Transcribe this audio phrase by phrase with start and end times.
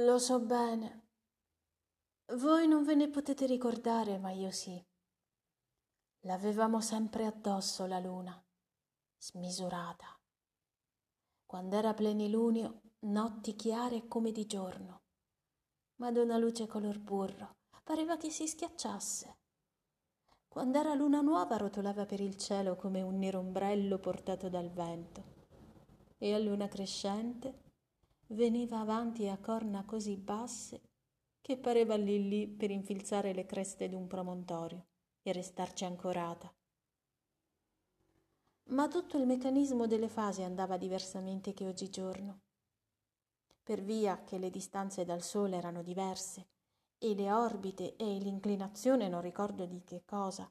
[0.00, 1.06] Lo so bene.
[2.34, 4.78] Voi non ve ne potete ricordare, ma io sì.
[6.26, 8.38] L'avevamo sempre addosso la luna,
[9.16, 10.14] smisurata.
[11.46, 15.04] Quando era plenilunio, notti chiare come di giorno,
[15.94, 19.38] ma d'una luce color burro, pareva che si schiacciasse.
[20.46, 25.24] Quando era luna nuova rotolava per il cielo come un nero ombrello portato dal vento,
[26.18, 27.64] e a luna crescente
[28.28, 30.80] veniva avanti a corna così basse
[31.40, 34.86] che pareva lì lì per infilzare le creste d'un promontorio
[35.22, 36.52] e restarci ancorata.
[38.70, 42.40] Ma tutto il meccanismo delle fasi andava diversamente che oggigiorno.
[43.62, 46.48] Per via che le distanze dal Sole erano diverse
[46.98, 50.50] e le orbite e l'inclinazione non ricordo di che cosa.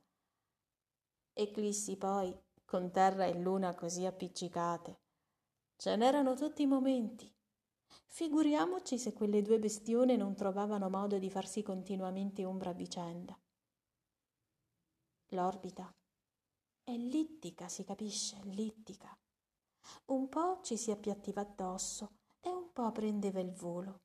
[1.34, 2.34] Eclissi poi,
[2.64, 5.00] con Terra e Luna così appiccicate.
[5.76, 7.35] Ce n'erano tutti i momenti.
[8.06, 13.38] Figuriamoci se quelle due bestione non trovavano modo di farsi continuamente ombra a vicenda.
[15.30, 15.94] L'orbita
[16.84, 19.18] è ellittica, si capisce, ellittica.
[20.06, 24.02] Un po' ci si appiattiva addosso e un po' prendeva il volo.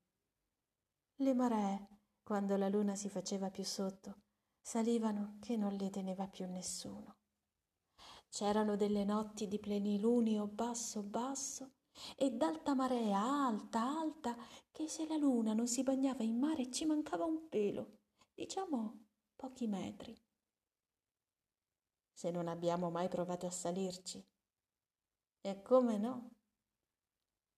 [1.16, 1.88] Le maree,
[2.22, 4.22] quando la luna si faceva più sotto,
[4.60, 7.16] salivano che non le teneva più nessuno.
[8.28, 11.72] C'erano delle notti di plenilunio basso basso
[12.16, 14.36] e d'alta marea alta alta
[14.70, 17.98] che se la luna non si bagnava in mare ci mancava un pelo,
[18.34, 19.06] diciamo
[19.36, 20.16] pochi metri
[22.20, 24.22] se non abbiamo mai provato a salirci.
[25.40, 26.32] E come no?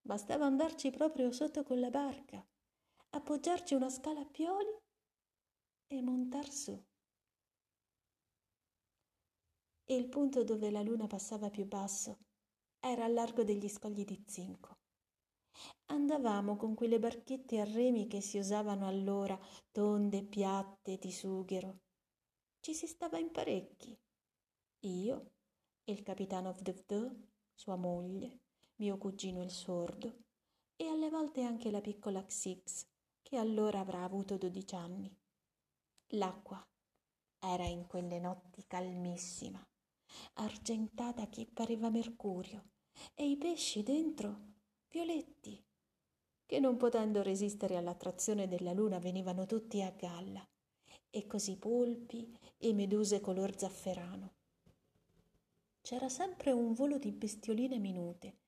[0.01, 2.47] Bastava andarci proprio sotto con la barca,
[3.11, 4.73] appoggiarci una scala a pioli
[5.89, 6.81] e montar su.
[9.87, 12.19] Il punto dove la luna passava più basso
[12.85, 14.79] era al largo degli scogli di zinco.
[15.87, 19.39] Andavamo con quelle barchette a remi che si usavano allora,
[19.71, 21.81] tonde, piatte, di sughero.
[22.61, 23.97] Ci si stava in parecchi
[24.85, 25.35] io,
[25.85, 28.41] il capitano Vdvd, sua moglie,
[28.77, 30.25] mio cugino il sordo
[30.75, 32.85] e alle volte anche la piccola Xix,
[33.23, 35.17] che allora avrà avuto dodici anni.
[36.15, 36.61] L'acqua
[37.39, 39.65] era in quelle notti calmissima,
[40.35, 42.72] argentata che pareva mercurio,
[43.15, 44.51] e i pesci dentro
[44.89, 45.63] violetti,
[46.45, 50.47] che non potendo resistere all'attrazione della luna venivano tutti a galla,
[51.11, 54.35] e così polpi e meduse color zafferano.
[55.83, 58.39] C'era sempre un volo di bestioline minute,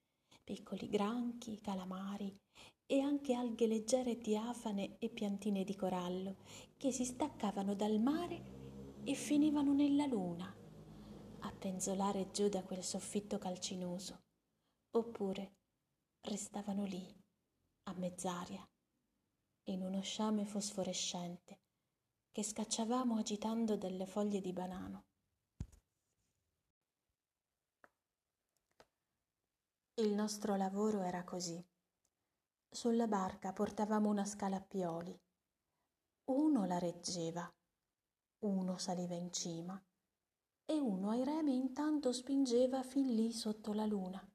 [0.43, 2.39] piccoli granchi, calamari
[2.87, 6.37] e anche alghe leggere diafane e piantine di corallo
[6.77, 10.55] che si staccavano dal mare e finivano nella luna,
[11.41, 14.24] a penzolare giù da quel soffitto calcinoso,
[14.97, 15.57] oppure
[16.21, 17.05] restavano lì,
[17.85, 18.65] a mezz'aria,
[19.65, 21.61] in uno sciame fosforescente
[22.31, 25.05] che scacciavamo agitando delle foglie di banano.
[29.97, 31.65] Il nostro lavoro era così.
[32.69, 35.17] Sulla barca portavamo una scala a pioli.
[36.25, 37.49] Uno la reggeva,
[38.45, 39.81] uno saliva in cima
[40.65, 44.34] e uno ai remi intanto spingeva fin lì sotto la luna.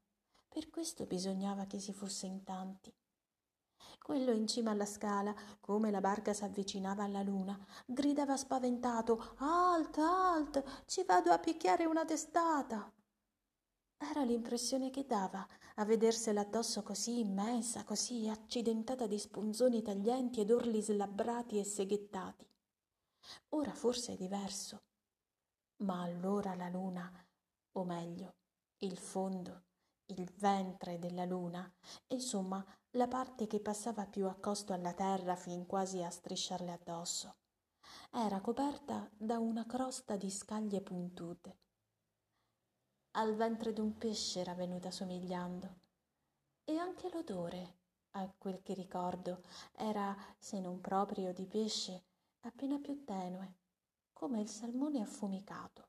[0.50, 2.92] Per questo bisognava che si fosse in tanti.
[4.02, 10.84] Quello in cima alla scala, come la barca s'avvicinava alla luna, gridava spaventato Alt, alt,
[10.88, 12.92] ci vado a picchiare una testata.
[13.96, 20.50] Era l'impressione che dava a vedersela addosso così immensa, così accidentata di spunzoni taglienti ed
[20.50, 22.50] orli slabbrati e seghettati.
[23.50, 24.82] Ora forse è diverso,
[25.84, 27.12] ma allora la luna,
[27.74, 28.38] o meglio,
[28.80, 29.66] il fondo,
[30.10, 31.72] il ventre della luna,
[32.08, 37.36] insomma la parte che passava più accosto alla terra fin quasi a strisciarle addosso,
[38.12, 41.58] era coperta da una crosta di scaglie puntute.
[43.12, 45.78] Al ventre d'un pesce era venuta somigliando.
[46.64, 47.78] E anche l'odore
[48.12, 49.42] a quel che ricordo
[49.74, 52.06] era se non proprio di pesce
[52.42, 53.58] appena più tenue
[54.14, 55.88] come il salmone affumicato.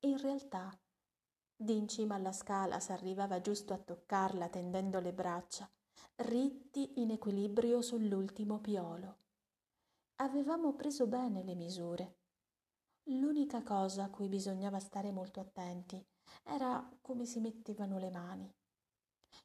[0.00, 0.76] In realtà
[1.60, 5.68] di in cima alla scala s'arrivava giusto a toccarla tendendo le braccia
[6.16, 9.18] ritti in equilibrio sull'ultimo piolo
[10.16, 12.18] avevamo preso bene le misure
[13.10, 16.04] L'unica cosa a cui bisognava stare molto attenti
[16.44, 18.54] era come si mettevano le mani.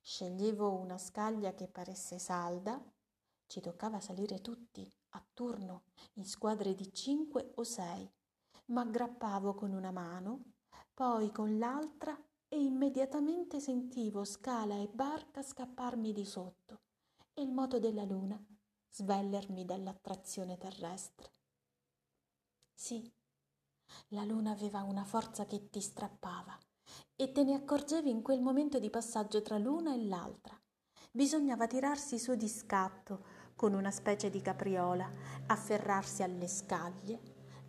[0.01, 2.83] Sceglievo una scaglia che paresse salda,
[3.47, 8.11] ci toccava salire tutti, a turno, in squadre di cinque o sei,
[8.65, 10.55] ma aggrappavo con una mano,
[10.93, 12.15] poi con l'altra
[12.47, 16.81] e immediatamente sentivo scala e barca scapparmi di sotto,
[17.35, 18.39] il moto della luna
[18.91, 21.31] svellermi dall'attrazione terrestre.
[22.75, 23.11] Sì,
[24.09, 26.55] la luna aveva una forza che ti strappava
[27.15, 30.55] e te ne accorgevi in quel momento di passaggio tra l'una e l'altra.
[31.11, 33.25] Bisognava tirarsi su di scatto
[33.55, 35.09] con una specie di capriola,
[35.47, 37.19] afferrarsi alle scaglie,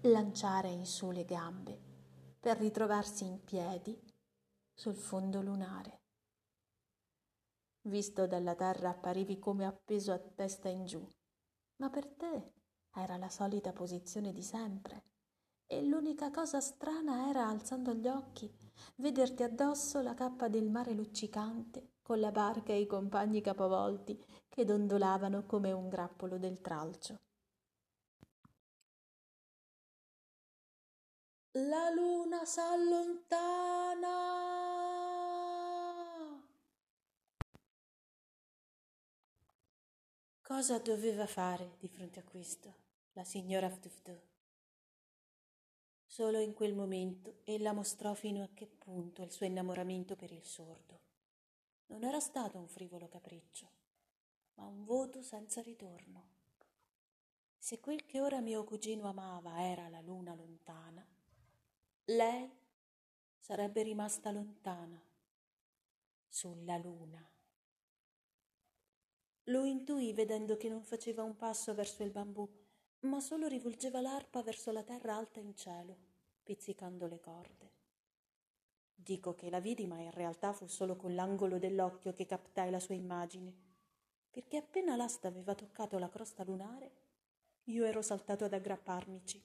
[0.02, 1.83] lanciare in su le gambe
[2.44, 3.98] per ritrovarsi in piedi
[4.74, 6.02] sul fondo lunare.
[7.88, 11.02] Visto dalla terra apparivi come appeso a testa in giù,
[11.76, 12.52] ma per te
[12.96, 15.04] era la solita posizione di sempre.
[15.66, 18.54] E l'unica cosa strana era, alzando gli occhi,
[18.96, 24.66] vederti addosso la cappa del mare luccicante, con la barca e i compagni capovolti che
[24.66, 27.20] dondolavano come un grappolo del tralcio.
[31.56, 34.08] La luna s'allontana.
[40.42, 42.74] Cosa doveva fare di fronte a questo
[43.12, 44.20] la signora Ftuftu?
[46.04, 50.42] Solo in quel momento ella mostrò fino a che punto il suo innamoramento per il
[50.42, 51.02] sordo.
[51.86, 53.70] Non era stato un frivolo capriccio,
[54.54, 56.32] ma un voto senza ritorno.
[57.56, 61.06] Se quel che ora mio cugino amava era la luna lontana,
[62.08, 62.50] lei
[63.38, 65.02] sarebbe rimasta lontana
[66.28, 67.26] sulla luna.
[69.44, 72.46] Lo intuì vedendo che non faceva un passo verso il bambù,
[73.00, 75.96] ma solo rivolgeva l'arpa verso la terra alta in cielo,
[76.42, 77.72] pizzicando le corde.
[78.94, 82.80] Dico che la vidi, ma in realtà fu solo con l'angolo dell'occhio che captai la
[82.80, 83.54] sua immagine,
[84.30, 86.92] perché appena l'asta aveva toccato la crosta lunare,
[87.64, 89.42] io ero saltato ad aggrapparmici,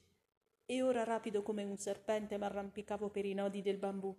[0.71, 4.15] e ora rapido come un serpente m'arrampicavo per i nodi del bambù,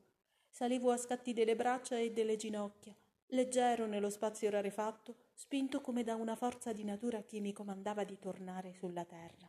[0.49, 2.93] salivo a scatti delle braccia e delle ginocchia,
[3.27, 8.19] leggero nello spazio rarefatto, spinto come da una forza di natura che mi comandava di
[8.19, 9.49] tornare sulla terra,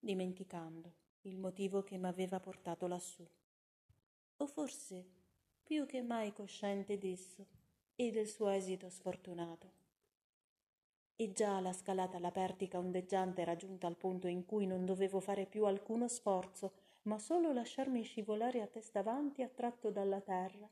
[0.00, 3.24] dimenticando il motivo che m'aveva portato lassù.
[4.38, 5.06] O forse
[5.62, 7.46] più che mai cosciente d'esso
[7.94, 9.79] e del suo esito sfortunato.
[11.20, 15.20] E già la scalata alla pertica ondeggiante era giunta al punto in cui non dovevo
[15.20, 16.72] fare più alcuno sforzo,
[17.02, 20.66] ma solo lasciarmi scivolare a testa avanti attratto dalla terra,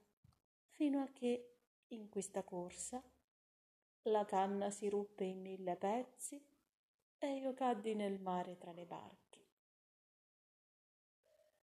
[0.71, 1.57] fino a che
[1.89, 3.03] in questa corsa
[4.05, 6.43] la canna si ruppe in mille pezzi
[7.19, 9.45] e io caddi nel mare tra le barche.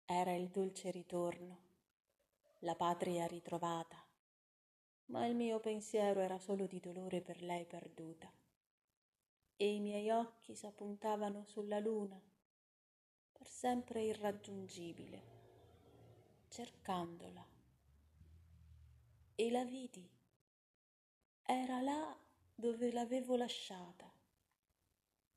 [0.04, 1.60] Era il dolce ritorno,
[2.60, 4.06] la patria ritrovata,
[5.06, 8.30] ma il mio pensiero era solo di dolore per lei perduta
[9.57, 12.22] e i miei occhi s'appuntavano sulla luna,
[13.31, 15.24] per sempre irraggiungibile,
[16.50, 17.46] cercandola
[19.36, 20.10] e la vidi.
[21.42, 22.18] Era là
[22.54, 24.12] dove l'avevo lasciata,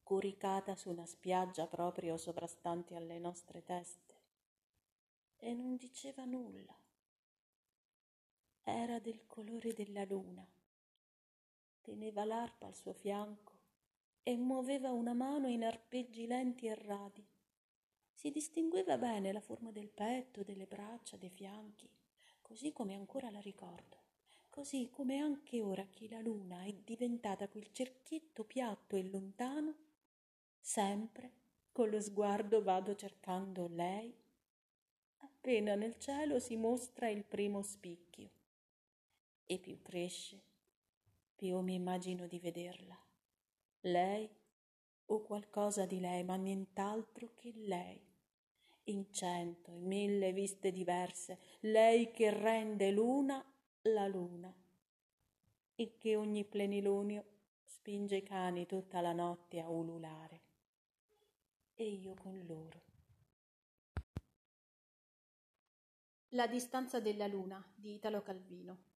[0.02, 4.14] coricata su una spiaggia proprio sovrastante alle nostre teste,
[5.36, 6.76] e non diceva nulla.
[8.64, 10.46] Era del colore della luna.
[11.80, 13.57] Teneva l'arpa al suo fianco
[14.28, 17.26] e muoveva una mano in arpeggi lenti e radi.
[18.12, 21.88] Si distingueva bene la forma del petto, delle braccia, dei fianchi
[22.48, 23.96] così come ancora la ricordo,
[24.48, 29.74] così come anche ora che la luna è diventata quel cerchietto piatto e lontano,
[30.58, 31.30] sempre
[31.70, 34.14] con lo sguardo vado cercando lei.
[35.18, 38.30] Appena nel cielo si mostra il primo spicchio
[39.44, 40.42] e più cresce,
[41.36, 43.07] più mi immagino di vederla.
[43.80, 44.28] Lei
[45.06, 48.00] o qualcosa di lei, ma nient'altro che lei
[48.84, 53.44] in cento e mille viste diverse, lei che rende l'una
[53.82, 54.52] la luna
[55.74, 57.24] e che ogni plenilunio
[57.64, 60.40] spinge i cani tutta la notte a ululare.
[61.74, 62.82] E io con loro.
[66.32, 68.87] La distanza della luna di Italo Calvino